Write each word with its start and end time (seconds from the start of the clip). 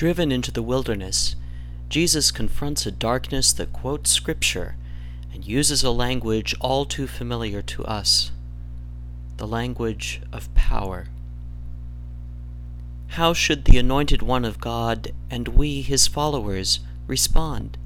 driven 0.00 0.32
into 0.32 0.50
the 0.50 0.62
wilderness, 0.62 1.36
Jesus 1.90 2.30
confronts 2.30 2.86
a 2.86 2.90
darkness 2.90 3.52
that 3.52 3.70
quotes 3.70 4.10
Scripture 4.10 4.74
and 5.30 5.46
uses 5.46 5.84
a 5.84 5.90
language 5.90 6.54
all 6.58 6.86
too 6.86 7.06
familiar 7.06 7.60
to 7.60 7.84
us 7.84 8.32
the 9.36 9.46
language 9.46 10.22
of 10.32 10.54
power. 10.54 11.08
How 13.08 13.34
should 13.34 13.66
the 13.66 13.76
Anointed 13.76 14.22
One 14.22 14.46
of 14.46 14.58
God 14.58 15.12
and 15.30 15.48
we, 15.48 15.82
his 15.82 16.06
followers, 16.06 16.80
respond? 17.06 17.76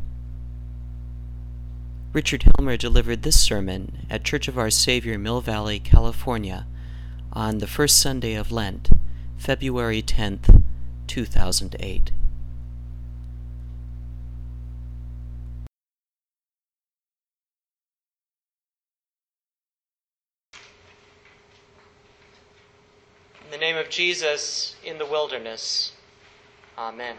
Richard 2.13 2.45
Helmer 2.45 2.77
delivered 2.77 3.25
this 3.25 3.41
sermon 3.41 4.07
at 4.09 4.23
Church 4.23 4.47
of 4.47 4.57
Our 4.57 4.71
Savior, 4.71 5.19
Mill 5.19 5.41
Valley, 5.41 5.81
California, 5.81 6.65
on 7.33 7.59
the 7.59 7.67
first 7.67 7.99
Sunday 7.99 8.35
of 8.35 8.53
Lent, 8.53 8.91
February 9.37 10.01
10th, 10.01 10.63
2008. 11.07 12.11
In 23.45 23.51
the 23.51 23.59
name 23.59 23.77
of 23.77 23.89
Jesus 23.89 24.75
in 24.85 24.99
the 24.99 25.07
wilderness. 25.07 25.93
Amen. 26.77 27.17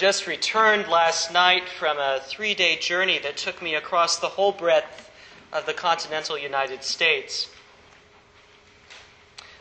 Just 0.00 0.26
returned 0.26 0.88
last 0.88 1.30
night 1.30 1.68
from 1.68 1.98
a 1.98 2.20
three 2.24 2.54
day 2.54 2.74
journey 2.74 3.18
that 3.18 3.36
took 3.36 3.60
me 3.60 3.74
across 3.74 4.16
the 4.18 4.28
whole 4.28 4.50
breadth 4.50 5.10
of 5.52 5.66
the 5.66 5.74
continental 5.74 6.38
United 6.38 6.82
States. 6.82 7.50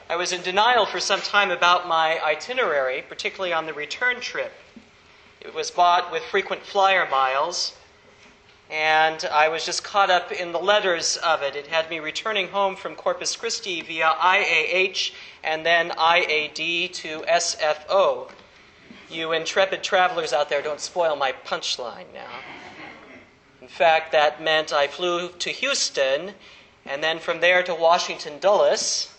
I 0.09 0.16
was 0.16 0.31
in 0.31 0.42
denial 0.42 0.86
for 0.86 1.02
some 1.02 1.20
time 1.20 1.52
about 1.52 1.90
my 1.90 2.23
itinerary, 2.23 3.02
particularly 3.02 3.52
on 3.52 3.66
the 3.66 3.73
return 3.73 4.22
trip. 4.22 4.54
It 5.42 5.54
was 5.54 5.72
bought 5.72 6.09
with 6.09 6.23
frequent 6.23 6.66
flyer 6.66 7.06
miles, 7.12 7.76
and 8.72 9.26
I 9.26 9.50
was 9.50 9.66
just 9.66 9.84
caught 9.84 10.09
up 10.09 10.31
in 10.31 10.53
the 10.53 10.59
letters 10.59 11.18
of 11.18 11.42
it. 11.42 11.58
It 11.58 11.68
had 11.68 11.90
me 11.90 12.00
returning 12.00 12.48
home 12.48 12.78
from 12.78 12.96
Corpus 12.96 13.36
Christi 13.36 13.81
via 13.81 14.16
IAH 14.18 15.12
and 15.44 15.66
then 15.66 15.90
IAD 15.90 16.94
to 16.94 17.24
SFO. 17.24 18.31
You 19.12 19.32
intrepid 19.32 19.82
travelers 19.84 20.34
out 20.34 20.50
there, 20.50 20.62
don't 20.62 20.80
spoil 20.80 21.16
my 21.16 21.32
punchline 21.32 22.06
now. 22.14 22.30
In 23.60 23.68
fact, 23.68 24.12
that 24.12 24.42
meant 24.42 24.72
I 24.72 24.88
flew 24.88 25.30
to 25.30 25.50
Houston, 25.50 26.34
and 26.86 27.04
then 27.04 27.20
from 27.20 27.40
there 27.40 27.64
to 27.64 27.74
Washington 27.74 28.38
Dulles, 28.40 29.12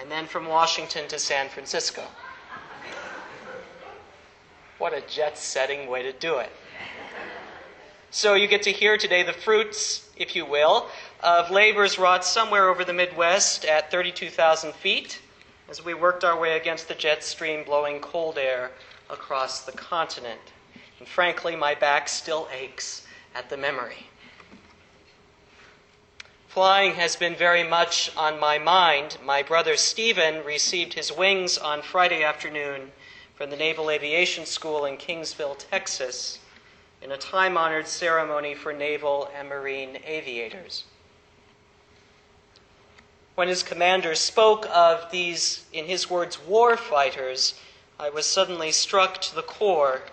and 0.00 0.10
then 0.10 0.26
from 0.26 0.46
Washington 0.46 1.06
to 1.08 1.18
San 1.18 1.50
Francisco. 1.50 2.02
What 4.78 4.94
a 4.94 5.02
jet 5.02 5.36
setting 5.36 5.90
way 5.90 6.02
to 6.02 6.12
do 6.12 6.38
it. 6.38 6.50
So 8.10 8.34
you 8.34 8.48
get 8.48 8.62
to 8.62 8.72
hear 8.72 8.96
today 8.96 9.22
the 9.22 9.34
fruits, 9.34 10.08
if 10.16 10.34
you 10.34 10.46
will, 10.46 10.88
of 11.22 11.50
labors 11.50 11.98
wrought 11.98 12.24
somewhere 12.24 12.70
over 12.70 12.84
the 12.84 12.94
Midwest 12.94 13.66
at 13.66 13.90
32,000 13.90 14.74
feet 14.74 15.20
as 15.68 15.84
we 15.84 15.92
worked 15.94 16.24
our 16.24 16.38
way 16.38 16.56
against 16.56 16.88
the 16.88 16.94
jet 16.94 17.22
stream 17.22 17.62
blowing 17.62 18.00
cold 18.00 18.38
air 18.38 18.72
across 19.10 19.62
the 19.62 19.72
continent. 19.72 20.40
And 20.98 21.08
frankly, 21.08 21.56
my 21.56 21.74
back 21.74 22.08
still 22.08 22.48
aches 22.52 23.06
at 23.34 23.50
the 23.50 23.56
memory. 23.56 24.06
Flying 26.48 26.94
has 26.94 27.14
been 27.14 27.36
very 27.36 27.62
much 27.62 28.10
on 28.16 28.40
my 28.40 28.58
mind. 28.58 29.18
My 29.24 29.42
brother 29.42 29.76
Stephen 29.76 30.44
received 30.44 30.94
his 30.94 31.12
wings 31.12 31.56
on 31.56 31.80
Friday 31.80 32.24
afternoon 32.24 32.90
from 33.36 33.50
the 33.50 33.56
Naval 33.56 33.88
Aviation 33.88 34.44
School 34.44 34.84
in 34.84 34.96
Kingsville, 34.96 35.56
Texas, 35.70 36.40
in 37.00 37.12
a 37.12 37.16
time 37.16 37.56
honored 37.56 37.86
ceremony 37.86 38.54
for 38.54 38.72
naval 38.72 39.30
and 39.34 39.48
marine 39.48 39.98
aviators. 40.04 40.84
When 43.36 43.48
his 43.48 43.62
commander 43.62 44.14
spoke 44.14 44.66
of 44.74 45.10
these, 45.10 45.64
in 45.72 45.86
his 45.86 46.10
words, 46.10 46.38
war 46.44 46.76
fighters, 46.76 47.54
I 48.02 48.08
was 48.08 48.24
suddenly 48.24 48.72
struck 48.72 49.20
to 49.20 49.34
the 49.34 49.42
core 49.42 50.04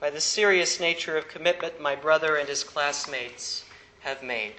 by 0.00 0.08
the 0.08 0.22
serious 0.22 0.80
nature 0.80 1.18
of 1.18 1.28
commitment 1.28 1.78
my 1.78 1.94
brother 1.94 2.38
and 2.38 2.48
his 2.48 2.64
classmates 2.64 3.66
have 4.00 4.22
made. 4.22 4.54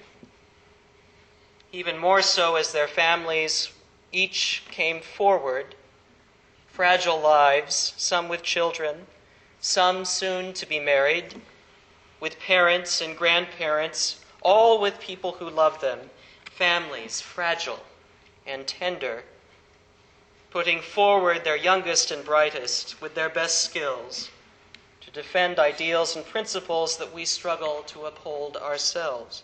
Even 1.72 1.98
more 1.98 2.22
so 2.22 2.54
as 2.54 2.70
their 2.70 2.86
families 2.86 3.70
each 4.12 4.62
came 4.70 5.00
forward, 5.00 5.74
fragile 6.68 7.18
lives, 7.18 7.92
some 7.96 8.28
with 8.28 8.44
children, 8.44 9.08
some 9.60 10.04
soon 10.04 10.52
to 10.52 10.64
be 10.64 10.78
married, 10.78 11.34
with 12.20 12.38
parents 12.38 13.00
and 13.00 13.18
grandparents, 13.18 14.20
all 14.42 14.78
with 14.80 15.00
people 15.00 15.32
who 15.32 15.50
love 15.50 15.80
them, 15.80 16.08
families 16.50 17.20
fragile 17.20 17.84
and 18.46 18.68
tender 18.68 19.24
putting 20.56 20.80
forward 20.80 21.44
their 21.44 21.54
youngest 21.54 22.10
and 22.10 22.24
brightest 22.24 22.98
with 23.02 23.14
their 23.14 23.28
best 23.28 23.62
skills 23.62 24.30
to 25.02 25.10
defend 25.10 25.58
ideals 25.58 26.16
and 26.16 26.24
principles 26.24 26.96
that 26.96 27.12
we 27.12 27.26
struggle 27.26 27.82
to 27.86 28.06
uphold 28.06 28.56
ourselves. 28.56 29.42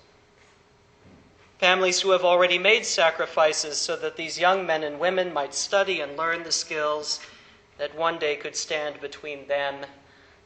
Families 1.59 2.01
who 2.01 2.13
have 2.13 2.25
already 2.25 2.57
made 2.57 2.87
sacrifices 2.87 3.77
so 3.77 3.95
that 3.95 4.17
these 4.17 4.41
young 4.41 4.65
men 4.65 4.83
and 4.83 4.99
women 4.99 5.35
might 5.35 5.53
study 5.53 6.01
and 6.01 6.17
learn 6.17 6.45
the 6.45 6.51
skills 6.51 7.21
that 7.77 7.95
one 7.95 8.19
day 8.19 8.35
could 8.35 8.57
stand 8.57 8.99
between 8.99 9.47
them, 9.49 9.85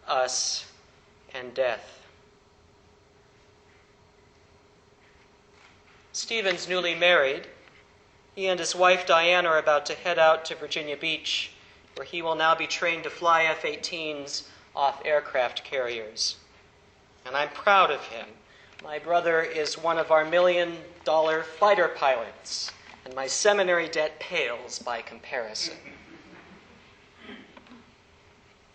us, 0.09 0.67
and 1.33 1.55
death. 1.55 2.03
Stephen's 6.11 6.69
newly 6.69 6.97
married 6.97 7.47
he 8.37 8.47
and 8.49 8.61
his 8.61 8.77
wife 8.77 9.07
Diane 9.07 9.47
are 9.47 9.59
about 9.59 9.87
to 9.87 9.95
head 9.95 10.19
out 10.19 10.45
to 10.45 10.55
Virginia 10.55 10.97
Beach, 10.97 11.53
where 11.95 12.05
he 12.05 12.21
will 12.21 12.35
now 12.35 12.55
be 12.55 12.67
trained 12.67 13.05
to 13.05 13.11
fly 13.11 13.45
F 13.45 13.63
18s 13.63 14.43
off 14.77 15.01
aircraft 15.07 15.65
carriers. 15.65 16.37
And 17.25 17.35
I'm 17.35 17.49
proud 17.49 17.91
of 17.91 18.05
him. 18.09 18.27
My 18.85 18.99
brother 18.99 19.41
is 19.41 19.79
one 19.79 19.97
of 19.97 20.11
our 20.11 20.27
million 20.27 20.77
dollar 21.03 21.43
fighter 21.43 21.89
pilots, 21.89 22.71
and 23.07 23.15
my 23.15 23.27
seminary 23.27 23.89
debt 23.89 24.21
pales 24.21 24.79
by 24.81 25.01
comparison. 25.01 25.79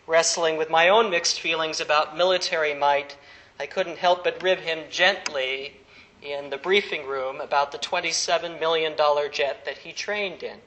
Wrestling 0.07 0.57
with 0.57 0.71
my 0.71 0.89
own 0.89 1.11
mixed 1.11 1.39
feelings 1.39 1.79
about 1.79 2.17
military 2.17 2.73
might, 2.73 3.15
I 3.59 3.67
couldn't 3.67 3.99
help 3.99 4.23
but 4.23 4.41
rib 4.41 4.57
him 4.57 4.85
gently 4.89 5.80
in 6.21 6.49
the 6.49 6.57
briefing 6.57 7.07
room 7.07 7.41
about 7.41 7.71
the 7.71 7.77
$27 7.77 8.59
million 8.59 8.95
jet 9.31 9.65
that 9.65 9.79
he 9.79 9.91
trained 9.91 10.43
in. 10.43 10.57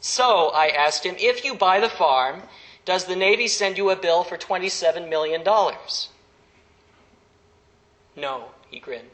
So 0.00 0.48
I 0.48 0.68
asked 0.68 1.04
him, 1.04 1.16
if 1.18 1.44
you 1.44 1.54
buy 1.54 1.80
the 1.80 1.88
farm, 1.88 2.42
does 2.84 3.04
the 3.04 3.16
Navy 3.16 3.48
send 3.48 3.76
you 3.76 3.90
a 3.90 3.96
bill 3.96 4.24
for 4.24 4.36
$27 4.36 5.08
million? 5.08 5.42
No, 8.16 8.46
he 8.70 8.80
grinned. 8.80 9.10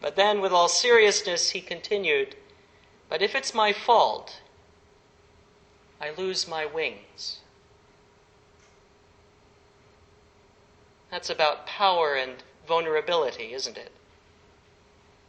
But 0.00 0.16
then, 0.16 0.40
with 0.40 0.52
all 0.52 0.68
seriousness, 0.68 1.50
he 1.50 1.60
continued, 1.60 2.36
But 3.08 3.22
if 3.22 3.34
it's 3.34 3.54
my 3.54 3.72
fault, 3.72 4.40
I 6.00 6.10
lose 6.10 6.46
my 6.46 6.66
wings. 6.66 7.40
That's 11.10 11.30
about 11.30 11.66
power 11.66 12.14
and 12.14 12.42
vulnerability, 12.66 13.52
isn't 13.52 13.76
it? 13.76 13.92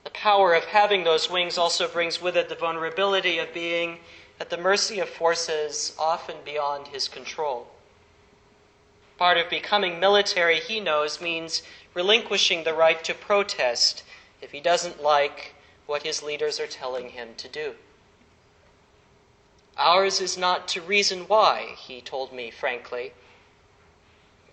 The 0.03 0.09
power 0.11 0.53
of 0.53 0.65
having 0.65 1.03
those 1.03 1.29
wings 1.29 1.57
also 1.57 1.87
brings 1.87 2.21
with 2.21 2.37
it 2.37 2.49
the 2.49 2.55
vulnerability 2.55 3.39
of 3.39 3.53
being 3.53 3.99
at 4.39 4.49
the 4.49 4.57
mercy 4.57 4.99
of 4.99 5.09
forces 5.09 5.95
often 5.97 6.37
beyond 6.43 6.87
his 6.87 7.07
control. 7.07 7.67
Part 9.17 9.37
of 9.37 9.49
becoming 9.49 9.99
military, 9.99 10.59
he 10.59 10.79
knows, 10.79 11.21
means 11.21 11.63
relinquishing 11.93 12.63
the 12.63 12.73
right 12.73 13.01
to 13.05 13.13
protest 13.13 14.03
if 14.41 14.51
he 14.51 14.59
doesn't 14.59 15.01
like 15.01 15.55
what 15.85 16.03
his 16.03 16.21
leaders 16.21 16.59
are 16.59 16.67
telling 16.67 17.09
him 17.09 17.29
to 17.37 17.47
do. 17.47 17.75
Ours 19.77 20.21
is 20.21 20.37
not 20.37 20.67
to 20.69 20.81
reason 20.81 21.21
why, 21.27 21.75
he 21.77 22.01
told 22.01 22.31
me 22.31 22.51
frankly. 22.51 23.13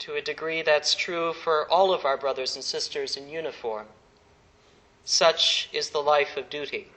To 0.02 0.14
a 0.14 0.20
degree, 0.20 0.62
that's 0.62 0.96
true 0.96 1.32
for 1.32 1.70
all 1.70 1.94
of 1.94 2.04
our 2.04 2.16
brothers 2.16 2.56
and 2.56 2.64
sisters 2.64 3.16
in 3.16 3.28
uniform. 3.28 3.86
Such 5.04 5.68
is 5.72 5.90
the 5.90 6.02
life 6.02 6.36
of 6.36 6.50
duty. 6.50 6.88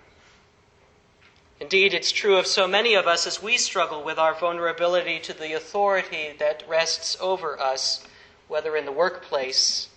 Indeed, 1.59 1.93
it's 1.93 2.11
true 2.11 2.37
of 2.37 2.47
so 2.47 2.67
many 2.67 2.95
of 2.95 3.05
us 3.05 3.27
as 3.27 3.43
we 3.43 3.59
struggle 3.59 4.03
with 4.03 4.17
our 4.17 4.33
vulnerability 4.33 5.19
to 5.19 5.33
the 5.33 5.53
authority 5.53 6.33
that 6.39 6.67
rests 6.67 7.15
over 7.21 7.61
us, 7.61 8.03
whether 8.47 8.75
in 8.75 8.85
the 8.85 8.91
workplace, 8.91 9.89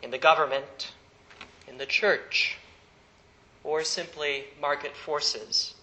in 0.00 0.12
the 0.12 0.16
government, 0.16 0.92
in 1.66 1.78
the 1.78 1.86
church, 1.86 2.56
or 3.64 3.82
simply 3.82 4.44
market 4.60 4.96
forces. 4.96 5.74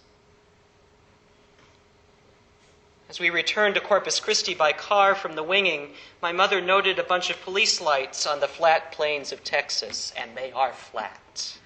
As 3.08 3.20
we 3.20 3.30
returned 3.30 3.76
to 3.76 3.80
Corpus 3.80 4.18
Christi 4.18 4.52
by 4.52 4.72
car 4.72 5.14
from 5.14 5.36
the 5.36 5.42
winging, 5.42 5.94
my 6.20 6.32
mother 6.32 6.60
noted 6.60 6.98
a 6.98 7.04
bunch 7.04 7.30
of 7.30 7.40
police 7.40 7.80
lights 7.80 8.26
on 8.26 8.40
the 8.40 8.48
flat 8.48 8.90
plains 8.90 9.30
of 9.30 9.44
Texas, 9.44 10.12
and 10.16 10.36
they 10.36 10.50
are 10.50 10.72
flat. 10.72 11.56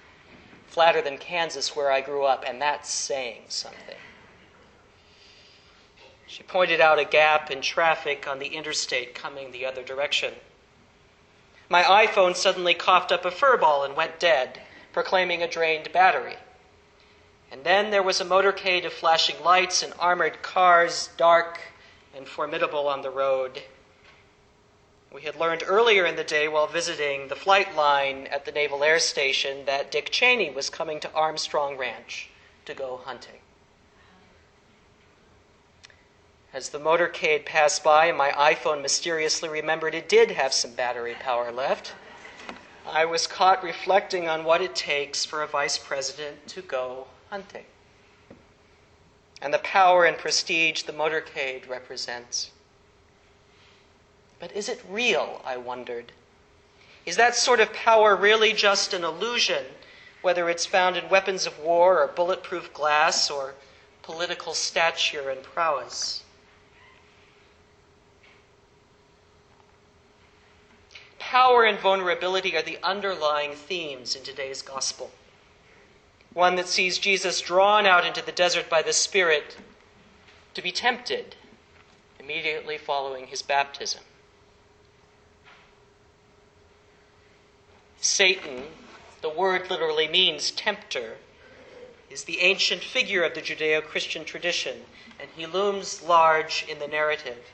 Flatter 0.67 1.01
than 1.01 1.17
Kansas, 1.17 1.75
where 1.75 1.91
I 1.91 2.01
grew 2.01 2.25
up, 2.25 2.43
and 2.47 2.61
that's 2.61 2.89
saying 2.89 3.45
something. 3.47 3.97
She 6.27 6.43
pointed 6.43 6.79
out 6.79 6.99
a 6.99 7.05
gap 7.05 7.49
in 7.49 7.61
traffic 7.61 8.27
on 8.27 8.39
the 8.39 8.55
interstate 8.55 9.15
coming 9.15 9.51
the 9.51 9.65
other 9.65 9.83
direction. 9.83 10.35
My 11.67 11.83
iPhone 11.83 12.35
suddenly 12.35 12.73
coughed 12.73 13.11
up 13.11 13.25
a 13.25 13.31
furball 13.31 13.83
and 13.83 13.95
went 13.95 14.19
dead, 14.19 14.61
proclaiming 14.93 15.41
a 15.41 15.47
drained 15.47 15.91
battery. 15.91 16.37
And 17.51 17.65
then 17.65 17.91
there 17.91 18.01
was 18.01 18.21
a 18.21 18.25
motorcade 18.25 18.85
of 18.85 18.93
flashing 18.93 19.43
lights 19.43 19.83
and 19.83 19.93
armored 19.99 20.41
cars, 20.41 21.09
dark 21.17 21.59
and 22.15 22.25
formidable 22.25 22.87
on 22.87 23.01
the 23.01 23.09
road. 23.09 23.61
We 25.11 25.23
had 25.23 25.35
learned 25.35 25.63
earlier 25.67 26.05
in 26.05 26.15
the 26.15 26.23
day 26.23 26.47
while 26.47 26.67
visiting 26.67 27.27
the 27.27 27.35
flight 27.35 27.75
line 27.75 28.27
at 28.27 28.45
the 28.45 28.53
Naval 28.53 28.85
Air 28.85 28.99
Station 28.99 29.65
that 29.65 29.91
Dick 29.91 30.09
Cheney 30.11 30.49
was 30.49 30.69
coming 30.69 31.01
to 31.01 31.11
Armstrong 31.11 31.77
Ranch 31.77 32.29
to 32.63 32.73
go 32.73 33.01
hunting. 33.03 33.39
As 36.53 36.69
the 36.69 36.79
motorcade 36.79 37.45
passed 37.45 37.83
by, 37.83 38.13
my 38.13 38.31
iPhone 38.31 38.81
mysteriously 38.81 39.49
remembered 39.49 39.93
it 39.93 40.07
did 40.07 40.31
have 40.31 40.53
some 40.53 40.71
battery 40.71 41.15
power 41.15 41.51
left. 41.51 41.93
I 42.87 43.03
was 43.03 43.27
caught 43.27 43.61
reflecting 43.61 44.29
on 44.29 44.45
what 44.45 44.61
it 44.61 44.73
takes 44.73 45.25
for 45.25 45.43
a 45.43 45.47
vice 45.47 45.77
president 45.77 46.47
to 46.47 46.61
go 46.61 47.07
hunting 47.31 47.63
and 49.41 49.53
the 49.53 49.59
power 49.59 50.05
and 50.05 50.17
prestige 50.17 50.83
the 50.83 50.93
motorcade 50.93 51.67
represents. 51.67 52.51
But 54.39 54.51
is 54.51 54.69
it 54.69 54.83
real? 54.87 55.41
I 55.43 55.57
wondered. 55.57 56.11
Is 57.05 57.15
that 57.15 57.35
sort 57.35 57.59
of 57.59 57.73
power 57.73 58.15
really 58.15 58.53
just 58.53 58.93
an 58.93 59.03
illusion, 59.03 59.65
whether 60.21 60.49
it's 60.49 60.65
found 60.65 60.97
in 60.97 61.09
weapons 61.09 61.47
of 61.47 61.57
war 61.57 62.03
or 62.03 62.07
bulletproof 62.07 62.71
glass 62.73 63.31
or 63.31 63.55
political 64.03 64.53
stature 64.53 65.29
and 65.29 65.41
prowess? 65.41 66.23
Power 71.17 71.63
and 71.63 71.79
vulnerability 71.79 72.57
are 72.57 72.61
the 72.61 72.77
underlying 72.83 73.53
themes 73.53 74.15
in 74.15 74.23
today's 74.23 74.61
gospel 74.61 75.11
one 76.33 76.55
that 76.55 76.67
sees 76.67 76.97
Jesus 76.97 77.41
drawn 77.41 77.85
out 77.85 78.05
into 78.05 78.23
the 78.23 78.31
desert 78.31 78.69
by 78.69 78.81
the 78.81 78.93
Spirit 78.93 79.57
to 80.53 80.61
be 80.61 80.71
tempted 80.71 81.35
immediately 82.19 82.77
following 82.77 83.27
his 83.27 83.41
baptism. 83.41 84.01
Satan, 87.99 88.63
the 89.21 89.29
word 89.29 89.69
literally 89.69 90.07
means 90.07 90.51
tempter, 90.51 91.17
is 92.09 92.23
the 92.23 92.39
ancient 92.41 92.83
figure 92.83 93.23
of 93.23 93.35
the 93.35 93.41
Judeo 93.41 93.81
Christian 93.81 94.25
tradition, 94.25 94.77
and 95.19 95.29
he 95.35 95.45
looms 95.45 96.01
large 96.01 96.65
in 96.67 96.79
the 96.79 96.87
narrative 96.87 97.51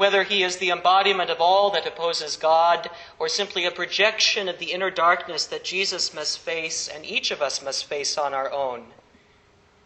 whether 0.00 0.22
he 0.22 0.42
is 0.42 0.56
the 0.56 0.70
embodiment 0.70 1.28
of 1.28 1.42
all 1.42 1.68
that 1.68 1.86
opposes 1.86 2.38
God 2.38 2.88
or 3.18 3.28
simply 3.28 3.66
a 3.66 3.70
projection 3.70 4.48
of 4.48 4.58
the 4.58 4.72
inner 4.72 4.90
darkness 4.90 5.44
that 5.44 5.62
Jesus 5.62 6.14
must 6.14 6.38
face 6.38 6.88
and 6.88 7.04
each 7.04 7.30
of 7.30 7.42
us 7.42 7.62
must 7.62 7.84
face 7.84 8.16
on 8.16 8.32
our 8.32 8.50
own, 8.50 8.80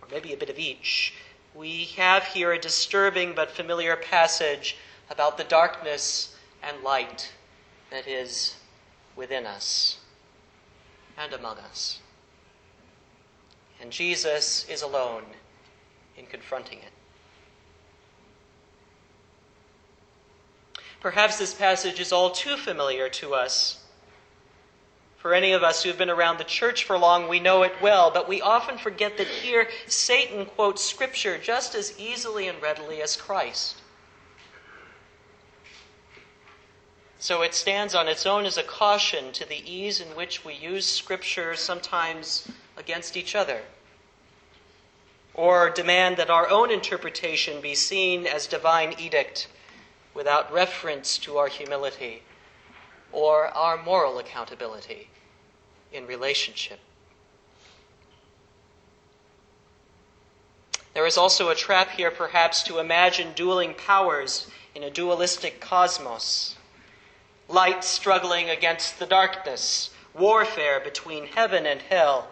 or 0.01 0.07
maybe 0.13 0.33
a 0.33 0.37
bit 0.37 0.51
of 0.51 0.57
each. 0.57 1.15
We 1.53 1.87
have 1.97 2.23
here 2.23 2.53
a 2.53 2.61
disturbing 2.61 3.35
but 3.35 3.51
familiar 3.51 3.97
passage 3.97 4.77
about 5.11 5.37
the 5.37 5.43
darkness 5.43 6.37
and 6.63 6.85
light 6.85 7.33
that 7.91 8.07
is 8.07 8.55
within 9.17 9.47
us 9.47 9.99
and 11.19 11.33
among 11.33 11.59
us. 11.59 11.99
And 13.83 13.91
Jesus 13.91 14.65
is 14.69 14.83
alone 14.83 15.25
in 16.17 16.27
confronting 16.27 16.79
it. 16.79 16.93
Perhaps 21.05 21.37
this 21.37 21.53
passage 21.53 22.01
is 22.01 22.13
all 22.13 22.31
too 22.31 22.57
familiar 22.57 23.11
to 23.11 23.35
us. 23.35 23.85
For 25.19 25.35
any 25.35 25.53
of 25.53 25.63
us 25.63 25.83
who 25.83 25.91
have 25.91 25.99
been 25.99 26.09
around 26.09 26.39
the 26.39 26.45
church 26.45 26.85
for 26.85 26.97
long, 26.97 27.29
we 27.29 27.41
know 27.41 27.63
it 27.63 27.75
well, 27.83 28.11
but 28.11 28.27
we 28.27 28.41
often 28.41 28.79
forget 28.79 29.19
that 29.19 29.27
here 29.27 29.69
Satan 29.87 30.47
quotes 30.47 30.83
Scripture 30.83 31.37
just 31.37 31.75
as 31.75 32.01
easily 32.01 32.49
and 32.49 32.63
readily 32.63 33.03
as 33.03 33.17
Christ. 33.17 33.83
So 37.19 37.43
it 37.43 37.53
stands 37.53 37.95
on 37.95 38.09
its 38.09 38.25
own 38.25 38.47
as 38.47 38.57
a 38.57 38.63
caution 38.63 39.31
to 39.33 39.47
the 39.47 39.63
ease 39.71 40.01
in 40.01 40.09
which 40.17 40.43
we 40.43 40.55
use 40.55 40.87
Scripture 40.87 41.55
sometimes 41.55 42.51
against 42.79 43.15
each 43.15 43.35
other, 43.35 43.61
or 45.35 45.69
demand 45.69 46.17
that 46.17 46.31
our 46.31 46.49
own 46.49 46.71
interpretation 46.71 47.61
be 47.61 47.75
seen 47.75 48.27
as 48.27 48.47
divine 48.47 48.95
edict 48.99 49.49
without 50.15 50.53
reference 50.53 51.19
to 51.19 51.37
our 51.37 51.49
humility 51.49 52.23
or 53.13 53.49
our 53.49 53.77
moral 53.77 54.19
accountability 54.19 55.09
in 55.93 56.07
relationship. 56.07 56.79
There 60.95 61.07
is 61.07 61.19
also 61.19 61.49
a 61.49 61.57
trap 61.57 61.91
here, 61.91 62.13
perhaps, 62.13 62.63
to 62.65 62.79
imagine 62.79 63.33
dueling 63.35 63.75
powers 63.75 64.49
in 64.75 64.85
a 64.85 64.91
dualistic 64.91 65.61
cosmos. 65.61 66.57
Light 67.49 67.85
struggling 67.85 68.49
against 68.49 68.99
the 68.99 69.07
darkness, 69.07 69.91
warfare 70.15 70.79
between 70.79 71.27
heaven 71.27 71.67
and 71.67 71.83
hell. 71.83 72.29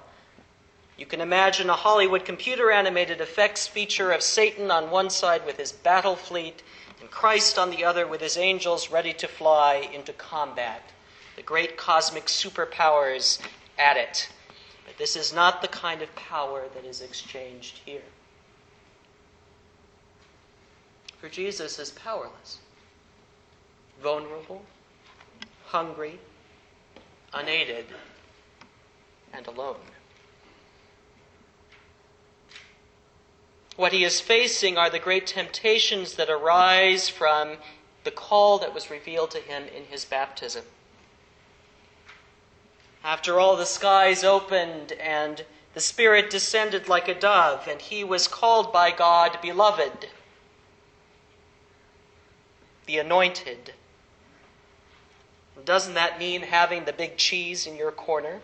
You 0.96 1.06
can 1.06 1.20
imagine 1.20 1.70
a 1.70 1.74
Hollywood 1.74 2.24
computer 2.24 2.70
animated 2.70 3.20
effects 3.20 3.66
feature 3.66 4.12
of 4.12 4.22
Satan 4.22 4.70
on 4.70 4.90
one 4.90 5.10
side 5.10 5.44
with 5.44 5.56
his 5.56 5.72
battle 5.72 6.14
fleet 6.14 6.62
and 7.02 7.10
Christ 7.10 7.58
on 7.58 7.70
the 7.70 7.84
other 7.84 8.06
with 8.06 8.20
his 8.20 8.36
angels 8.36 8.88
ready 8.88 9.12
to 9.14 9.26
fly 9.26 9.88
into 9.92 10.12
combat. 10.12 10.82
The 11.34 11.42
great 11.42 11.76
cosmic 11.76 12.26
superpowers 12.26 13.40
at 13.76 13.96
it. 13.96 14.28
But 14.86 14.98
this 14.98 15.16
is 15.16 15.34
not 15.34 15.62
the 15.62 15.68
kind 15.68 16.00
of 16.00 16.14
power 16.14 16.62
that 16.74 16.84
is 16.84 17.00
exchanged 17.00 17.80
here. 17.84 18.04
For 21.18 21.28
Jesus 21.28 21.80
is 21.80 21.90
powerless, 21.90 22.58
vulnerable, 24.00 24.62
hungry, 25.66 26.20
unaided, 27.34 27.86
and 29.32 29.44
alone. 29.48 29.76
What 33.82 33.92
he 33.92 34.04
is 34.04 34.20
facing 34.20 34.78
are 34.78 34.88
the 34.88 35.00
great 35.00 35.26
temptations 35.26 36.14
that 36.14 36.30
arise 36.30 37.08
from 37.08 37.56
the 38.04 38.12
call 38.12 38.60
that 38.60 38.72
was 38.72 38.90
revealed 38.90 39.32
to 39.32 39.40
him 39.40 39.64
in 39.64 39.86
his 39.86 40.04
baptism. 40.04 40.64
After 43.02 43.40
all, 43.40 43.56
the 43.56 43.66
skies 43.66 44.22
opened 44.22 44.92
and 44.92 45.44
the 45.74 45.80
Spirit 45.80 46.30
descended 46.30 46.86
like 46.86 47.08
a 47.08 47.14
dove, 47.18 47.66
and 47.66 47.80
he 47.80 48.04
was 48.04 48.28
called 48.28 48.72
by 48.72 48.92
God 48.92 49.40
beloved, 49.42 50.06
the 52.86 52.98
anointed. 53.00 53.74
Doesn't 55.64 55.94
that 55.94 56.20
mean 56.20 56.42
having 56.42 56.84
the 56.84 56.92
big 56.92 57.16
cheese 57.16 57.66
in 57.66 57.74
your 57.74 57.90
corner? 57.90 58.42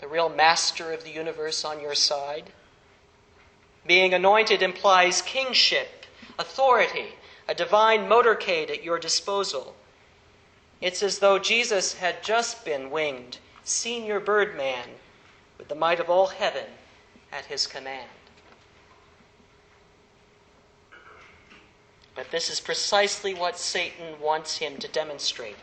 The 0.00 0.08
real 0.08 0.28
master 0.28 0.92
of 0.92 1.04
the 1.04 1.12
universe 1.12 1.64
on 1.64 1.80
your 1.80 1.94
side? 1.94 2.50
Being 3.88 4.12
anointed 4.12 4.62
implies 4.62 5.22
kingship, 5.22 6.04
authority, 6.38 7.14
a 7.48 7.54
divine 7.54 8.06
motorcade 8.06 8.68
at 8.68 8.84
your 8.84 8.98
disposal. 8.98 9.74
It's 10.82 11.02
as 11.02 11.20
though 11.20 11.38
Jesus 11.38 11.94
had 11.94 12.22
just 12.22 12.66
been 12.66 12.90
winged, 12.90 13.38
senior 13.64 14.20
birdman, 14.20 14.90
with 15.56 15.68
the 15.68 15.74
might 15.74 16.00
of 16.00 16.10
all 16.10 16.26
heaven 16.26 16.66
at 17.32 17.46
his 17.46 17.66
command. 17.66 18.10
But 22.14 22.30
this 22.30 22.50
is 22.50 22.60
precisely 22.60 23.32
what 23.32 23.58
Satan 23.58 24.20
wants 24.20 24.58
him 24.58 24.76
to 24.78 24.88
demonstrate 24.88 25.56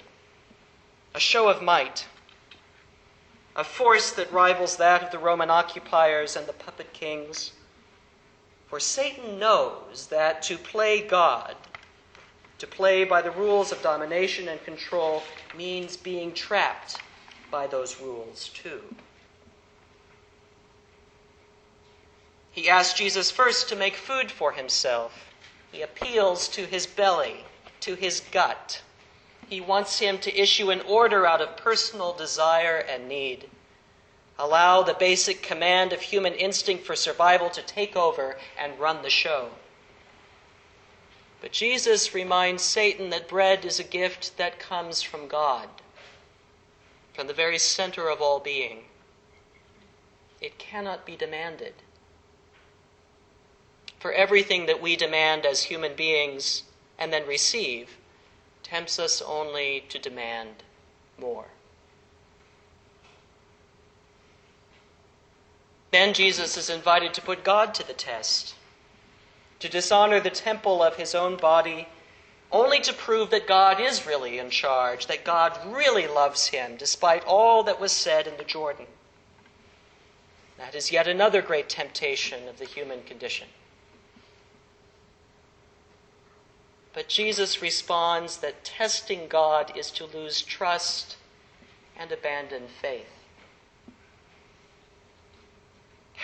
a 1.13 1.20
show 1.20 1.48
of 1.48 1.62
might, 1.62 2.08
a 3.55 3.63
force 3.63 4.10
that 4.12 4.34
rivals 4.34 4.77
that 4.77 5.03
of 5.03 5.12
the 5.12 5.20
Roman 5.20 5.51
occupiers 5.51 6.36
and 6.36 6.48
the 6.48 6.53
puppet 6.53 6.91
kings. 6.91 7.51
For 8.67 8.79
Satan 8.79 9.39
knows 9.39 10.07
that 10.07 10.41
to 10.43 10.57
play 10.57 11.01
God, 11.01 11.55
to 12.57 12.67
play 12.67 13.03
by 13.03 13.22
the 13.22 13.31
rules 13.31 13.72
of 13.72 13.81
domination 13.81 14.48
and 14.48 14.63
control, 14.63 15.24
means 15.55 15.98
being 15.98 16.34
trapped 16.34 16.98
by 17.51 17.67
those 17.67 18.01
rules 18.01 18.50
too. 18.50 18.81
He 22.51 22.69
asks 22.69 22.98
Jesus 22.98 23.31
first 23.31 23.69
to 23.69 23.75
make 23.75 23.95
food 23.95 24.31
for 24.31 24.53
himself. 24.53 25.34
He 25.72 25.81
appeals 25.81 26.48
to 26.50 26.65
his 26.65 26.88
belly, 26.88 27.43
to 27.81 27.95
his 27.95 28.22
gut. 28.31 28.81
He 29.50 29.62
wants 29.62 30.00
him 30.00 30.17
to 30.19 30.34
issue 30.34 30.72
an 30.72 30.81
order 30.81 31.27
out 31.27 31.41
of 31.41 31.57
personal 31.57 32.13
desire 32.13 32.77
and 32.77 33.07
need. 33.07 33.50
Allow 34.38 34.84
the 34.84 34.94
basic 34.94 35.42
command 35.42 35.94
of 35.94 36.01
human 36.01 36.34
instinct 36.34 36.86
for 36.86 36.96
survival 36.96 37.50
to 37.51 37.62
take 37.62 37.96
over 37.96 38.38
and 38.58 38.80
run 38.80 39.01
the 39.01 39.10
show. 39.10 39.51
But 41.42 41.51
Jesus 41.51 42.13
reminds 42.13 42.63
Satan 42.63 43.12
that 43.12 43.27
bread 43.27 43.65
is 43.65 43.80
a 43.80 43.84
gift 43.84 44.38
that 44.38 44.60
comes 44.60 45.01
from 45.01 45.27
God, 45.27 45.70
from 47.13 47.27
the 47.27 47.34
very 47.34 47.58
center 47.58 48.10
of 48.10 48.22
all 48.22 48.39
being. 48.39 48.86
It 50.42 50.58
cannot 50.58 51.06
be 51.06 51.15
demanded 51.15 51.74
for 54.00 54.12
everything 54.12 54.68
that 54.68 54.82
we 54.82 54.96
demand 54.96 55.46
as 55.46 55.63
human 55.63 55.96
beings 55.96 56.63
and 57.00 57.12
then 57.12 57.25
receive 57.25 57.98
tempts 58.62 59.00
us 59.00 59.22
only 59.22 59.84
to 59.89 59.98
demand 59.98 60.63
more. 61.18 61.48
Then 65.96 66.14
Jesus 66.14 66.58
is 66.58 66.70
invited 66.70 67.14
to 67.14 67.22
put 67.22 67.46
God 67.46 67.74
to 67.75 67.88
the 67.88 67.94
test, 67.94 68.56
to 69.62 69.70
dishonor 69.70 70.20
the 70.20 70.30
temple 70.30 70.84
of 70.84 70.98
his 70.98 71.16
own 71.16 71.38
body, 71.38 71.88
only 72.52 72.82
to 72.82 72.92
prove 72.92 73.30
that 73.30 73.48
God 73.48 73.80
is 73.80 74.06
really 74.06 74.38
in 74.38 74.50
charge, 74.50 75.08
that 75.08 75.24
God 75.24 75.58
really 75.66 76.06
loves 76.06 76.48
him, 76.48 76.75
despite 76.75 77.24
all 77.24 77.64
that 77.64 77.80
was 77.80 77.94
said 77.94 78.28
in 78.28 78.36
the 78.36 78.44
Jordan. 78.44 78.88
That 80.58 80.75
is 80.75 80.92
yet 80.92 81.08
another 81.08 81.42
great 81.42 81.70
temptation 81.70 82.50
of 82.50 82.60
the 82.60 82.66
human 82.66 83.02
condition. 83.04 83.48
But 86.94 87.08
Jesus 87.08 87.62
responds 87.62 88.36
that 88.40 88.66
testing 88.66 89.30
God 89.30 89.72
is 89.78 89.92
to 89.92 90.06
lose 90.06 90.42
trust 90.42 91.16
and 91.98 92.12
abandon 92.12 92.64
faith. 92.68 93.25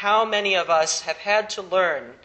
How 0.01 0.25
many 0.25 0.55
of 0.55 0.67
us 0.67 1.01
have 1.01 1.17
had 1.17 1.47
to 1.51 1.61
learn, 1.61 2.15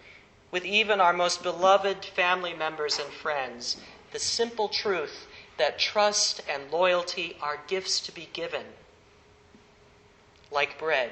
with 0.51 0.65
even 0.65 0.99
our 0.99 1.13
most 1.13 1.43
beloved 1.43 2.07
family 2.07 2.55
members 2.55 2.99
and 2.99 3.13
friends, 3.13 3.77
the 4.13 4.19
simple 4.19 4.71
truth 4.71 5.27
that 5.59 5.79
trust 5.79 6.41
and 6.49 6.71
loyalty 6.71 7.37
are 7.39 7.61
gifts 7.67 8.01
to 8.01 8.13
be 8.13 8.31
given, 8.33 8.65
like 10.51 10.79
bread. 10.79 11.11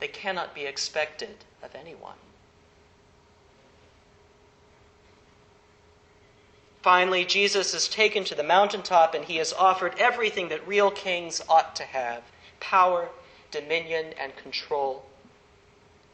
They 0.00 0.08
cannot 0.08 0.56
be 0.56 0.64
expected 0.64 1.44
of 1.62 1.76
anyone. 1.76 2.18
Finally, 6.82 7.26
Jesus 7.26 7.74
is 7.74 7.86
taken 7.86 8.24
to 8.24 8.34
the 8.34 8.42
mountaintop 8.42 9.14
and 9.14 9.26
he 9.26 9.38
is 9.38 9.52
offered 9.52 9.94
everything 9.98 10.48
that 10.48 10.66
real 10.66 10.90
kings 10.90 11.40
ought 11.48 11.76
to 11.76 11.84
have 11.84 12.24
power, 12.58 13.08
dominion, 13.50 14.14
and 14.18 14.34
control. 14.36 15.04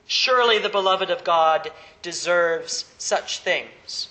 Surely 0.06 0.58
the 0.58 0.68
beloved 0.68 1.10
of 1.10 1.24
God 1.24 1.70
deserves 2.02 2.84
such 2.98 3.38
things. 3.38 4.08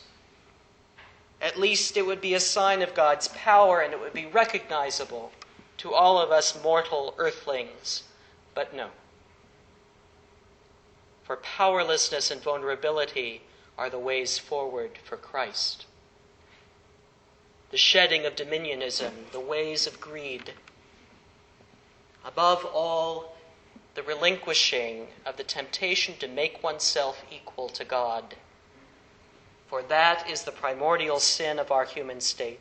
At 1.41 1.59
least 1.59 1.97
it 1.97 2.05
would 2.05 2.21
be 2.21 2.33
a 2.33 2.39
sign 2.39 2.81
of 2.81 2.93
God's 2.93 3.27
power 3.29 3.81
and 3.81 3.93
it 3.93 3.99
would 3.99 4.13
be 4.13 4.25
recognizable 4.25 5.31
to 5.77 5.93
all 5.93 6.17
of 6.17 6.31
us 6.31 6.61
mortal 6.63 7.13
earthlings. 7.17 8.03
But 8.53 8.73
no. 8.73 8.89
For 11.23 11.37
powerlessness 11.37 12.31
and 12.31 12.41
vulnerability 12.41 13.41
are 13.77 13.89
the 13.89 13.99
ways 13.99 14.37
forward 14.37 14.91
for 15.03 15.17
Christ 15.17 15.85
the 17.75 17.79
shedding 17.79 18.25
of 18.25 18.35
dominionism, 18.35 19.11
the 19.33 19.39
ways 19.41 19.85
of 19.85 19.99
greed. 19.99 20.53
Above 22.25 22.65
all, 22.73 23.35
the 23.93 24.03
relinquishing 24.03 25.07
of 25.25 25.37
the 25.37 25.43
temptation 25.43 26.17
to 26.17 26.27
make 26.27 26.61
oneself 26.63 27.23
equal 27.31 27.69
to 27.69 27.85
God. 27.85 28.35
For 29.67 29.83
that 29.83 30.29
is 30.29 30.43
the 30.43 30.51
primordial 30.51 31.19
sin 31.19 31.59
of 31.59 31.71
our 31.71 31.85
human 31.85 32.19
state. 32.19 32.59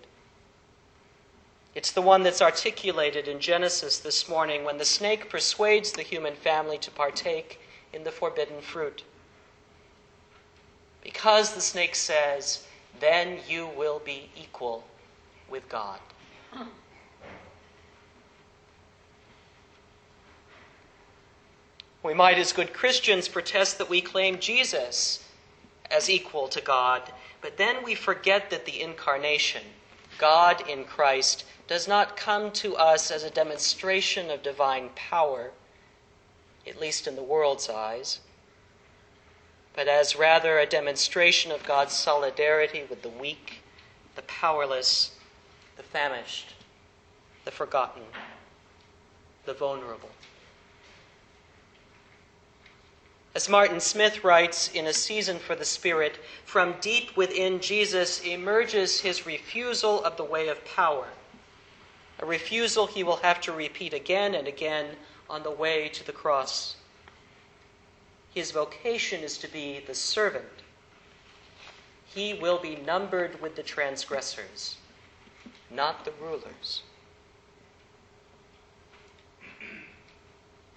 It's 1.75 1.91
the 1.91 2.03
one 2.03 2.23
that's 2.23 2.41
articulated 2.41 3.27
in 3.27 3.41
Genesis 3.41 3.99
this 3.99 4.29
morning 4.29 4.65
when 4.65 4.79
the 4.79 4.85
snake 4.85 5.29
persuades 5.29 5.93
the 5.93 6.03
human 6.03 6.37
family 6.37 6.79
to 6.79 6.91
partake 6.91 7.61
in 7.93 8.05
the 8.05 8.13
forbidden 8.13 8.61
fruit. 8.61 9.03
Because 11.03 11.53
the 11.55 11.61
snake 11.61 11.97
says, 11.97 12.65
then 13.01 13.39
you 13.49 13.67
will 13.77 13.99
be 13.99 14.31
equal 14.37 14.85
with 15.51 15.69
God. 15.69 15.99
We 22.05 22.13
might, 22.13 22.37
as 22.37 22.53
good 22.53 22.75
Christians, 22.75 23.29
protest 23.29 23.79
that 23.79 23.89
we 23.89 24.03
claim 24.03 24.39
Jesus 24.39 25.27
as 25.91 26.11
equal 26.11 26.49
to 26.49 26.61
God, 26.61 27.11
but 27.41 27.57
then 27.57 27.83
we 27.83 27.95
forget 27.95 28.51
that 28.51 28.67
the 28.67 28.83
incarnation, 28.83 29.63
God 30.19 30.69
in 30.69 30.85
Christ, 30.85 31.47
does 31.67 31.89
not 31.89 32.15
come 32.15 32.51
to 32.53 32.77
us 32.77 33.11
as 33.11 33.25
a 33.25 33.31
demonstration 33.31 34.31
of 34.31 34.43
divine 34.43 34.91
power, 34.95 35.53
at 36.67 36.79
least 36.79 37.07
in 37.07 37.17
the 37.17 37.23
world's 37.23 37.71
eyes, 37.71 38.21
but 39.75 39.89
as 39.89 40.15
rather 40.15 40.59
a 40.59 40.67
demonstration 40.67 41.51
of 41.53 41.65
God's 41.65 41.95
solidarity 41.95 42.85
with 42.89 43.01
the 43.01 43.09
weak, 43.09 43.63
the 44.15 44.23
powerless, 44.23 45.13
the 45.79 45.83
famished, 45.83 46.53
the 47.47 47.51
forgotten, 47.51 48.03
the 49.47 49.55
vulnerable. 49.55 50.11
As 53.35 53.49
Martin 53.49 53.81
Smith 53.81 54.23
writes 54.23 54.69
in 54.69 54.87
A 54.87 54.93
Season 54.93 55.39
for 55.39 55.57
the 55.57 55.65
Spirit, 55.65 56.19
from 56.45 56.77
deep 56.81 57.17
within 57.17 57.61
Jesus 57.61 58.21
emerges 58.21 59.01
his 59.01 59.27
refusal 59.27 60.05
of 60.05 60.17
the 60.17 60.25
way 60.25 60.49
of 60.49 60.65
power, 60.65 61.09
a 62.21 62.27
refusal 62.27 62.87
he 62.87 63.03
will 63.03 63.17
have 63.17 63.41
to 63.41 63.53
repeat 63.53 63.93
again 63.93 64.35
and 64.35 64.47
again 64.47 64.97
on 65.29 65.43
the 65.43 65.51
way 65.51 65.89
to 65.89 66.07
the 66.07 66.13
cross. 66.13 66.77
His 68.33 68.53
vocation 68.53 69.23
is 69.23 69.37
to 69.39 69.49
be 69.49 69.81
the 69.85 69.95
servant. 69.95 70.63
He 72.07 72.35
will 72.35 72.59
be 72.59 72.77
numbered 72.77 73.41
with 73.41 73.57
the 73.57 73.63
transgressors 73.63 74.77
not 75.75 76.05
the 76.05 76.13
rulers. 76.21 76.83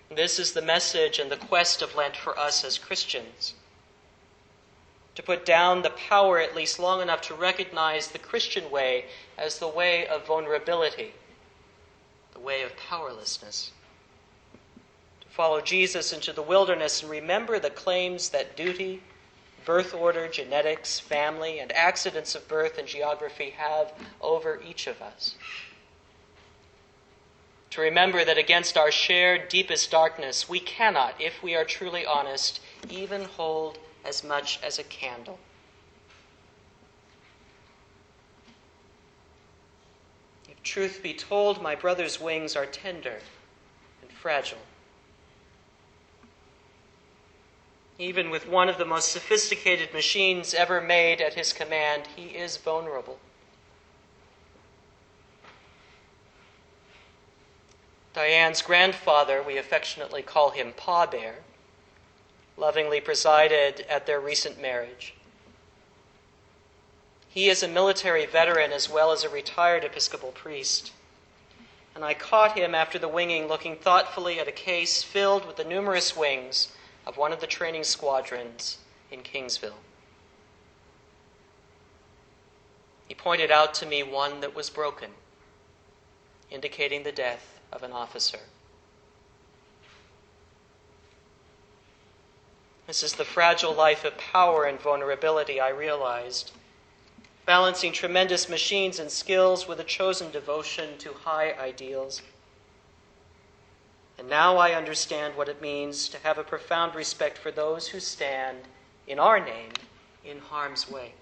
This 0.10 0.40
is 0.40 0.54
the 0.54 0.62
message 0.62 1.20
and 1.20 1.30
the 1.30 1.38
quest 1.38 1.82
of 1.82 1.96
Lent 1.96 2.16
for 2.16 2.38
us 2.40 2.64
as 2.64 2.78
Christians. 2.78 3.54
To 5.16 5.24
put 5.24 5.46
down 5.46 5.82
the 5.82 5.90
power 5.90 6.40
at 6.40 6.56
least 6.56 6.80
long 6.80 7.02
enough 7.02 7.22
to 7.24 7.34
recognize 7.34 8.08
the 8.08 8.20
Christian 8.20 8.72
way 8.72 9.06
as 9.38 9.60
the 9.60 9.68
way 9.68 10.08
of 10.08 10.26
vulnerability, 10.26 11.14
the 12.34 12.40
way 12.40 12.62
of 12.62 12.78
powerlessness. 12.78 13.72
To 15.22 15.28
follow 15.28 15.60
Jesus 15.60 16.14
into 16.14 16.32
the 16.32 16.42
wilderness 16.42 17.02
and 17.02 17.12
remember 17.12 17.60
the 17.60 17.70
claims 17.70 18.30
that 18.30 18.56
duty, 18.56 19.02
birth 19.66 19.94
order, 19.94 20.30
genetics, 20.30 21.00
family, 21.00 21.60
and 21.60 21.72
accidents 21.74 22.34
of 22.34 22.48
birth 22.48 22.78
and 22.78 22.88
geography 22.88 23.50
have 23.58 23.92
over 24.22 24.62
each 24.66 24.88
of 24.88 25.02
us. 25.02 25.36
To 27.72 27.82
remember 27.82 28.24
that 28.24 28.38
against 28.38 28.78
our 28.78 28.92
shared 28.92 29.50
deepest 29.50 29.92
darkness, 29.92 30.48
we 30.48 30.60
cannot, 30.60 31.20
if 31.20 31.44
we 31.44 31.56
are 31.56 31.66
truly 31.66 32.06
honest, 32.06 32.62
even 32.90 33.26
hold 33.26 33.78
as 34.06 34.24
much 34.24 34.60
as 34.64 34.80
a 34.80 34.84
candle. 34.84 35.38
If 40.50 40.64
truth 40.64 41.02
be 41.04 41.14
told, 41.14 41.62
my 41.62 41.76
brother's 41.76 42.22
wings 42.22 42.56
are 42.56 42.66
tender 42.66 43.20
and 44.02 44.12
fragile. 44.12 44.58
Even 48.00 48.30
with 48.30 48.48
one 48.48 48.70
of 48.70 48.78
the 48.78 48.86
most 48.86 49.12
sophisticated 49.12 49.94
machines 49.94 50.54
ever 50.54 50.80
made 50.80 51.20
at 51.20 51.34
his 51.34 51.52
command, 51.52 52.08
he 52.16 52.28
is 52.28 52.58
vulnerable. 52.58 53.20
Diane's 58.18 58.64
grandfather, 58.64 59.44
we 59.44 59.60
affectionately 59.60 60.24
call 60.24 60.50
him 60.50 60.74
Pa 60.76 61.06
Bear, 61.06 61.36
lovingly 62.58 63.00
presided 63.00 63.86
at 63.88 64.08
their 64.08 64.20
recent 64.20 64.60
marriage. 64.60 65.14
He 67.30 67.48
is 67.48 67.62
a 67.62 67.68
military 67.68 68.26
veteran 68.26 68.72
as 68.72 68.90
well 68.90 69.12
as 69.12 69.24
a 69.24 69.30
retired 69.30 69.84
Episcopal 69.84 70.32
priest. 70.32 70.94
And 71.94 72.04
I 72.04 72.16
caught 72.16 72.58
him 72.58 72.74
after 72.74 72.98
the 72.98 73.08
winging 73.08 73.48
looking 73.48 73.76
thoughtfully 73.76 74.40
at 74.40 74.48
a 74.48 74.52
case 74.52 75.04
filled 75.04 75.46
with 75.46 75.58
the 75.58 75.64
numerous 75.64 76.18
wings 76.18 76.70
of 77.06 77.18
one 77.18 77.32
of 77.32 77.40
the 77.40 77.46
training 77.46 77.84
squadrons 77.84 78.80
in 79.12 79.22
Kingsville. 79.22 79.84
He 83.08 83.14
pointed 83.14 83.52
out 83.52 83.76
to 83.76 83.86
me 83.86 84.02
one 84.02 84.42
that 84.42 84.56
was 84.56 84.72
broken, 84.72 85.12
indicating 86.50 87.04
the 87.04 87.12
death 87.12 87.57
of 87.72 87.84
an 87.84 87.92
officer. 87.92 88.40
This 92.88 93.04
is 93.04 93.14
the 93.14 93.26
fragile 93.26 93.74
life 93.74 94.06
of 94.06 94.18
power 94.18 94.64
and 94.64 94.80
vulnerability, 94.80 95.60
I 95.60 95.70
realized, 95.70 96.52
balancing 97.46 97.92
tremendous 97.92 98.48
machines 98.48 99.00
and 99.00 99.12
skills 99.12 99.68
with 99.68 99.82
a 99.82 99.84
chosen 99.84 100.32
devotion 100.32 100.98
to 101.00 101.12
high 101.12 101.52
ideals. 101.54 102.22
And 104.18 104.30
now 104.30 104.56
I 104.58 104.74
understand 104.74 105.36
what 105.36 105.50
it 105.50 105.62
means 105.62 106.08
to 106.10 106.18
have 106.20 106.38
a 106.38 106.44
profound 106.44 106.96
respect 106.96 107.38
for 107.38 107.52
those 107.52 107.90
who 107.90 108.00
stand 108.00 108.60
in 109.06 109.20
our 109.20 109.40
name 109.40 109.72
in 110.24 110.40
harm's 110.40 110.90
way. 110.90 111.14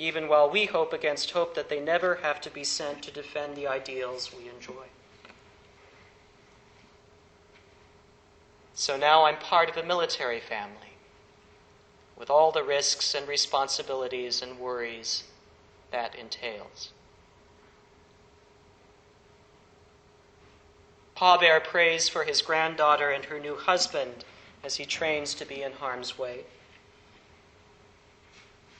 Even 0.00 0.28
while 0.28 0.48
we 0.48 0.64
hope 0.64 0.94
against 0.94 1.32
hope 1.32 1.54
that 1.54 1.68
they 1.68 1.78
never 1.78 2.20
have 2.22 2.40
to 2.40 2.48
be 2.48 2.64
sent 2.64 3.02
to 3.02 3.10
defend 3.10 3.54
the 3.54 3.66
ideals 3.66 4.30
we 4.32 4.48
enjoy. 4.48 4.86
So 8.72 8.96
now 8.96 9.26
I'm 9.26 9.36
part 9.36 9.68
of 9.68 9.76
a 9.76 9.82
military 9.82 10.40
family 10.40 10.94
with 12.16 12.30
all 12.30 12.50
the 12.50 12.62
risks 12.62 13.14
and 13.14 13.28
responsibilities 13.28 14.40
and 14.40 14.58
worries 14.58 15.24
that 15.90 16.14
entails. 16.14 16.92
Pa 21.14 21.36
Bear 21.36 21.60
prays 21.60 22.08
for 22.08 22.24
his 22.24 22.40
granddaughter 22.40 23.10
and 23.10 23.26
her 23.26 23.38
new 23.38 23.56
husband 23.56 24.24
as 24.64 24.76
he 24.76 24.86
trains 24.86 25.34
to 25.34 25.44
be 25.44 25.62
in 25.62 25.72
harm's 25.72 26.18
way. 26.18 26.44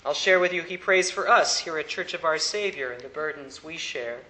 I'll 0.05 0.15
share 0.15 0.41
with 0.41 0.53
you, 0.53 0.63
he 0.63 0.77
prays 0.77 1.11
for 1.11 1.29
us 1.29 1.59
here 1.59 1.79
at 1.79 1.89
Church 1.89 2.15
of 2.15 2.25
Our 2.25 2.39
Savior 2.39 2.91
and 2.91 3.03
the 3.03 3.09
burdens 3.09 3.63
we 3.63 3.77
share. 3.77 4.21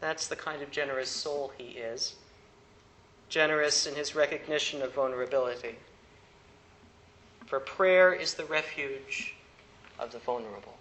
That's 0.00 0.26
the 0.26 0.36
kind 0.36 0.62
of 0.62 0.70
generous 0.70 1.10
soul 1.10 1.52
he 1.56 1.78
is 1.78 2.16
generous 3.28 3.86
in 3.86 3.94
his 3.94 4.14
recognition 4.14 4.82
of 4.82 4.94
vulnerability. 4.94 5.76
For 7.46 7.60
prayer 7.60 8.12
is 8.12 8.34
the 8.34 8.44
refuge 8.44 9.34
of 9.98 10.12
the 10.12 10.18
vulnerable, 10.18 10.76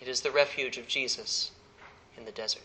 it 0.00 0.08
is 0.08 0.20
the 0.20 0.30
refuge 0.30 0.78
of 0.78 0.86
Jesus 0.86 1.50
in 2.16 2.24
the 2.24 2.30
desert. 2.30 2.62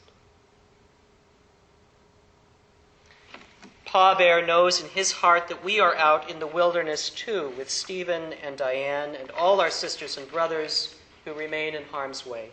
Pa 3.91 4.15
Bear 4.15 4.45
knows 4.45 4.81
in 4.81 4.89
his 4.89 5.11
heart 5.11 5.47
that 5.49 5.63
we 5.63 5.79
are 5.79 5.95
out 5.95 6.29
in 6.29 6.39
the 6.39 6.47
wilderness 6.47 7.09
too, 7.09 7.53
with 7.57 7.69
Stephen 7.69 8.33
and 8.41 8.57
Diane 8.57 9.15
and 9.15 9.29
all 9.31 9.61
our 9.61 9.69
sisters 9.69 10.17
and 10.17 10.31
brothers 10.31 10.95
who 11.25 11.33
remain 11.33 11.75
in 11.75 11.83
harm's 11.85 12.25
way 12.25 12.51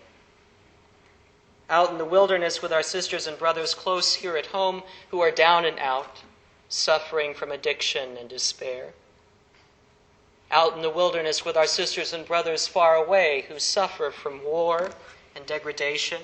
out 1.71 1.91
in 1.91 1.99
the 1.99 2.05
wilderness 2.05 2.63
with 2.63 2.73
our 2.73 2.83
sisters 2.83 3.27
and 3.27 3.39
brothers 3.39 3.75
close 3.75 4.15
here 4.15 4.37
at 4.37 4.47
home 4.47 4.83
who 5.11 5.21
are 5.21 5.31
down 5.31 5.65
and 5.65 5.79
out, 5.79 6.23
suffering 6.69 7.35
from 7.35 7.53
addiction 7.53 8.17
and 8.17 8.29
despair. 8.29 8.93
Out 10.51 10.75
in 10.75 10.83
the 10.83 10.91
wilderness 10.91 11.45
with 11.45 11.57
our 11.57 11.67
sisters 11.67 12.15
and 12.15 12.27
brothers 12.27 12.67
far 12.67 12.95
away 12.95 13.45
who 13.49 13.59
suffer 13.59 14.11
from 14.11 14.43
war 14.43 14.91
and 15.37 15.45
degradation. 15.45 16.23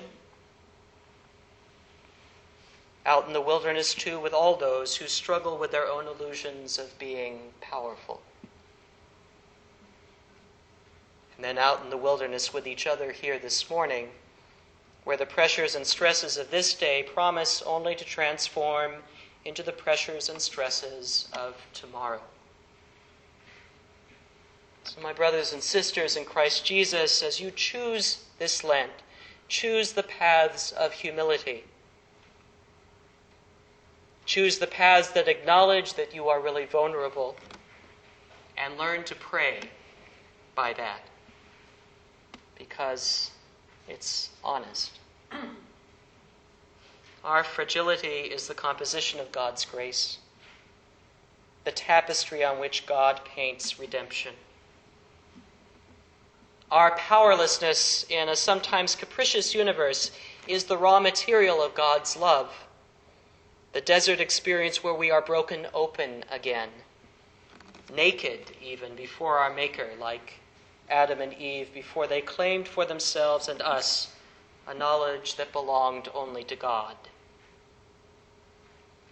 Out 3.07 3.27
in 3.27 3.33
the 3.33 3.40
wilderness, 3.40 3.95
too, 3.95 4.19
with 4.19 4.33
all 4.33 4.57
those 4.57 4.97
who 4.97 5.07
struggle 5.07 5.59
with 5.59 5.71
their 5.71 5.87
own 5.87 6.07
illusions 6.07 6.79
of 6.79 6.99
being 6.99 7.53
powerful. 7.61 8.23
And 11.37 11.45
then 11.45 11.59
out 11.59 11.83
in 11.83 11.90
the 11.90 11.97
wilderness 11.97 12.53
with 12.53 12.67
each 12.67 12.87
other 12.87 13.12
here 13.12 13.38
this 13.38 13.69
morning 13.69 14.11
where 15.05 15.17
the 15.17 15.27
pressures 15.27 15.75
and 15.75 15.87
stresses 15.87 16.37
of 16.37 16.51
this 16.51 16.73
day 16.75 17.03
promise 17.03 17.62
only 17.62 17.95
to 17.95 18.05
transform 18.05 18.93
into 19.45 19.62
the 19.62 19.73
pressures 19.73 20.29
and 20.31 20.40
stresses 20.40 21.29
of 21.35 21.55
tomorrow. 21.75 22.23
So, 24.85 25.01
my 25.01 25.12
brothers 25.12 25.53
and 25.53 25.62
sisters 25.62 26.17
in 26.17 26.25
Christ 26.25 26.64
Jesus, 26.64 27.23
as 27.23 27.40
you 27.40 27.51
choose 27.51 28.25
this 28.38 28.64
Lent, 28.64 28.93
choose 29.49 29.93
the 29.93 30.03
paths 30.03 30.73
of 30.73 30.93
humility. 30.93 31.64
Choose 34.26 34.58
the 34.58 34.66
paths 34.66 35.08
that 35.10 35.28
acknowledge 35.28 35.94
that 35.94 36.14
you 36.14 36.28
are 36.28 36.40
really 36.40 36.64
vulnerable 36.64 37.37
and 38.56 38.78
learn 38.78 39.04
to 39.04 39.14
pray 39.14 39.60
by 40.54 40.72
that 40.74 41.00
because 42.56 43.30
it's 43.88 44.30
honest. 44.42 44.92
Our 47.24 47.44
fragility 47.44 48.06
is 48.06 48.48
the 48.48 48.54
composition 48.54 49.20
of 49.20 49.32
God's 49.32 49.64
grace, 49.64 50.18
the 51.64 51.72
tapestry 51.72 52.44
on 52.44 52.58
which 52.58 52.87
God 52.87 53.20
paints 53.24 53.78
redemption. 53.78 54.34
Our 56.70 56.96
powerlessness 56.96 58.04
in 58.08 58.28
a 58.28 58.37
sometimes 58.37 58.94
capricious 58.94 59.54
universe 59.54 60.10
is 60.46 60.64
the 60.64 60.76
raw 60.76 61.00
material 61.00 61.62
of 61.62 61.74
God's 61.74 62.16
love, 62.16 62.66
the 63.74 63.80
desert 63.80 64.20
experience 64.20 64.84
where 64.84 64.94
we 64.94 65.10
are 65.10 65.20
broken 65.20 65.66
open 65.74 66.24
again, 66.30 66.68
naked 67.92 68.52
even 68.62 68.94
before 68.94 69.38
our 69.38 69.52
Maker, 69.52 69.88
like 70.00 70.34
Adam 70.88 71.20
and 71.20 71.34
Eve 71.34 71.74
before 71.74 72.06
they 72.06 72.20
claimed 72.20 72.68
for 72.68 72.84
themselves 72.84 73.48
and 73.48 73.60
us 73.60 74.12
a 74.68 74.72
knowledge 74.72 75.34
that 75.34 75.52
belonged 75.52 76.08
only 76.14 76.44
to 76.44 76.54
God, 76.54 76.94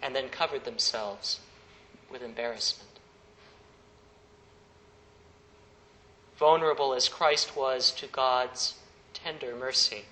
and 0.01 0.15
then 0.15 0.29
covered 0.29 0.63
themselves 0.63 1.41
with 2.09 2.23
embarrassment. 2.23 2.89
Vulnerable 6.37 6.93
as 6.93 7.09
Christ 7.09 7.57
was 7.57 7.91
to 7.91 8.07
God's 8.07 8.75
tender 9.13 9.55
mercy. 9.57 10.05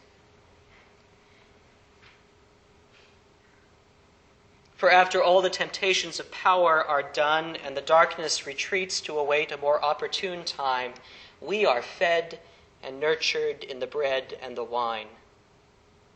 For 4.81 4.89
after 4.89 5.21
all 5.21 5.43
the 5.43 5.51
temptations 5.51 6.19
of 6.19 6.31
power 6.31 6.83
are 6.83 7.03
done 7.03 7.55
and 7.55 7.77
the 7.77 7.83
darkness 7.83 8.47
retreats 8.47 8.99
to 9.01 9.19
await 9.19 9.51
a 9.51 9.57
more 9.57 9.79
opportune 9.85 10.43
time, 10.43 10.95
we 11.39 11.67
are 11.67 11.83
fed 11.83 12.39
and 12.81 12.99
nurtured 12.99 13.63
in 13.63 13.77
the 13.77 13.85
bread 13.85 14.39
and 14.41 14.57
the 14.57 14.63
wine, 14.63 15.09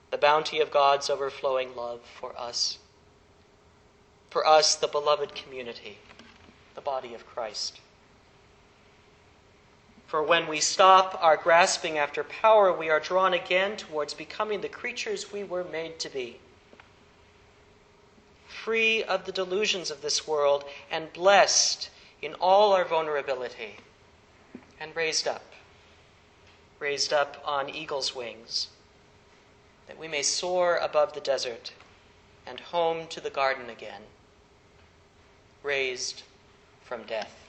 the 0.10 0.18
bounty 0.18 0.62
of 0.62 0.72
God's 0.72 1.12
overflowing 1.12 1.76
love 1.76 2.02
for 2.20 2.36
us. 2.36 2.80
For 4.32 4.48
us, 4.48 4.74
the 4.74 4.88
beloved 4.88 5.36
community, 5.36 6.00
the 6.74 6.82
body 6.82 7.14
of 7.14 7.28
Christ. 7.28 7.82
For 10.08 10.24
when 10.24 10.48
we 10.48 10.60
stop 10.60 11.20
our 11.22 11.38
grasping 11.38 12.00
after 12.00 12.24
power, 12.24 12.74
we 12.74 12.90
are 12.90 13.00
drawn 13.00 13.36
again 13.36 13.78
towards 13.78 14.16
becoming 14.16 14.62
the 14.62 14.70
creatures 14.70 15.32
we 15.32 15.44
were 15.44 15.66
made 15.66 16.00
to 16.00 16.10
be. 16.10 16.40
Free 18.66 19.04
of 19.04 19.26
the 19.26 19.32
delusions 19.32 19.92
of 19.92 20.02
this 20.02 20.28
world 20.28 20.64
and 20.90 21.14
blessed 21.14 21.92
in 22.24 22.34
all 22.42 22.74
our 22.74 22.84
vulnerability 22.84 23.76
and 24.80 24.96
raised 24.96 25.28
up, 25.28 25.44
raised 26.80 27.14
up 27.14 27.40
on 27.46 27.70
eagle's 27.70 28.16
wings, 28.16 28.70
that 29.88 30.00
we 30.00 30.08
may 30.08 30.24
soar 30.24 30.78
above 30.78 31.14
the 31.14 31.20
desert 31.20 31.74
and 32.48 32.60
home 32.60 33.06
to 33.10 33.22
the 33.22 33.30
garden 33.30 33.70
again, 33.70 34.02
raised 35.62 36.24
from 36.82 37.04
death. 37.04 37.48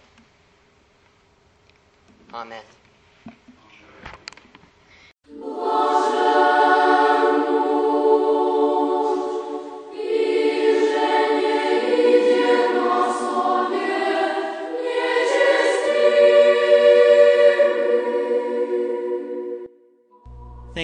Amen. 2.34 2.64